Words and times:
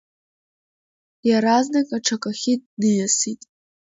Иаразнак 1.29 1.89
аҽакахьы 1.97 2.53
дниасит. 2.79 3.41